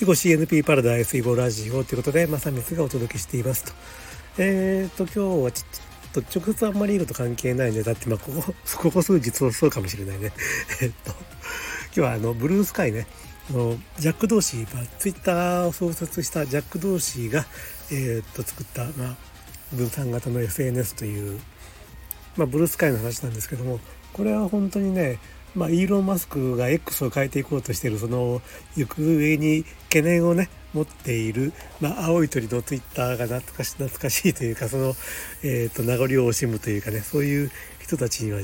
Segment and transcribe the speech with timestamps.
[0.00, 3.72] 囲碁 CNP パラダイス囲碁ラジオということで、まさみつがお届けしていますと。
[4.38, 7.82] えっ、ー、と、今日はちょっと直接あんまり囲碁と関係ないね。
[7.82, 10.32] だって、まあ、ここ、 ここ数日そうかもしれないね。
[10.80, 13.06] えっと、今日はあの、ブルースカイね、
[13.50, 17.44] あのジャック・ドーシー、まあ、ツイッターを創設したジャック・ドーシーが、
[17.90, 19.16] えっーと作った、まあ、
[19.74, 21.38] 分散型の SNS という、
[22.38, 23.80] まあ、ブルースカイの話なんですけども
[24.14, 25.18] これは本当にね
[25.54, 28.40] まあ、イーロン・マスクが X を変えていこうとしているその
[28.76, 29.02] 行方
[29.36, 34.94] に懸念をね持っている、まあ、青い鳥のツイッターが懐かし懐かしいというかその、
[35.42, 37.50] えーと、名残を惜しむというかねそういう
[37.82, 38.40] 人たちには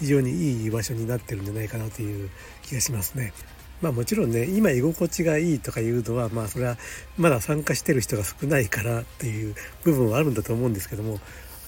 [0.00, 2.30] 非常にいい場所になってるんじゃないかなという
[2.62, 3.32] 気がしますね。
[3.80, 6.76] まあもちろんね今居心地がいいとかいうのはまあそれは
[7.16, 11.20] まだ参加してる人が少ないからっていう部分はあるんだと思うんですけども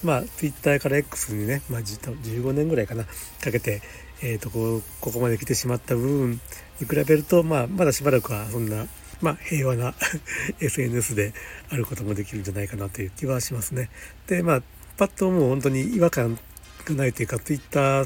[0.03, 3.81] まあ Twitter から X にね、まあ、15年ぐらいかなかけて、
[4.21, 6.31] えーと、こここまで来てしまった部分
[6.79, 8.85] に比べると、まあ、まだしばらくはそんな、
[9.21, 9.93] まあ、平和な
[10.59, 11.33] SNS で
[11.69, 13.89] あることもできるんじゃないかなという気はしますね。
[14.27, 14.61] でまあ
[14.97, 16.37] パッともう本当に違和感
[16.85, 18.05] がないというか Twitter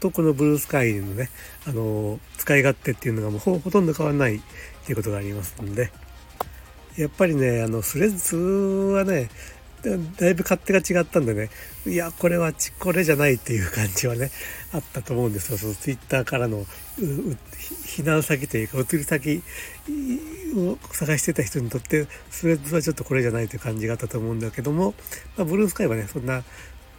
[0.00, 1.28] とこのブルースカイのね、
[1.66, 4.40] あの使い勝手っていうのがもうほとんど変わらないっ
[4.84, 5.92] ていうことがありますんで
[6.96, 8.36] やっぱりねあのスレッズ
[8.94, 9.28] はね
[9.82, 11.50] だいぶ勝手が違ったんでね
[11.86, 14.30] いやこれはこれじゃないっていう感じはね
[14.72, 16.64] あったと思うんですよそのツイッターからの
[16.96, 19.42] 避難先というか移り先
[20.56, 24.94] を探してた人にとってスレッズはちょっとこれじゃないという感じがあったと思うんだけども、
[25.36, 26.42] まあ、ブルースカイはねそんな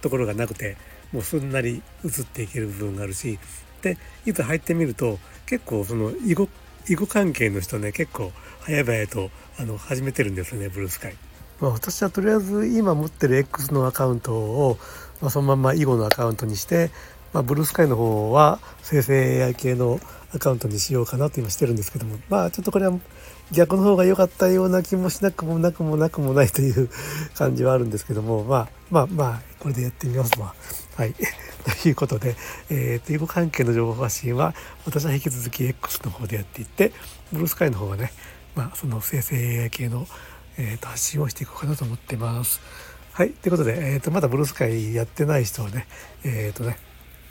[0.01, 0.77] ところがなくて
[1.11, 3.37] もうすんなり移っていける部分があるし
[3.81, 6.49] でいざ入ってみると結構その囲碁
[6.89, 8.31] 囲碁関係の人ね結構
[8.65, 9.29] 早々と
[9.59, 11.15] あの始めてるんですよねブルースカイ。
[11.61, 14.77] まあ、私はとりあえず今持ってる X のアカウントを、
[15.21, 16.89] まあ、そのまま囲碁のアカウントにして、
[17.33, 19.99] まあ、ブルースカイの方は生成 AI 系の
[20.33, 22.97] アカウントにしようかなと今してるんですけどもまあちょっとこれは
[23.51, 26.89] 逆の方が良かったような気もしなくもなくもなくもない という
[27.35, 30.55] 感じはあるんですけどもまあまあまあこれでやってみますわ。
[30.95, 31.13] はい。
[31.83, 32.35] ということで、
[32.69, 34.55] えー、と囲碁関係の情報発信は
[34.85, 36.91] 私は引き続き X の方でやっていって
[37.31, 38.11] ブルースカイの方はね
[38.55, 40.07] まあその生成 AI 系の
[40.61, 42.61] えー、と発信をしていこうかなと思ってます。
[43.13, 43.31] はい。
[43.31, 45.87] ということで、えー、とまだブルースカイやってない人はね、
[46.23, 46.77] えっ、ー、とね、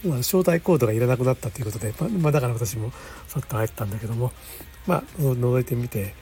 [0.05, 2.91] まあ、招待コードがいらなくなったということで、ままあ、だから私も
[3.29, 4.33] さっと入ったんだけども、
[4.87, 6.15] まあ、覗いてみて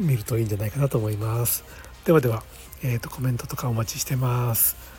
[0.00, 1.64] みるといいんじゃないかなと思います。
[2.04, 2.42] ではでは、
[2.82, 4.95] えー、とコメントとかお待ちしてます。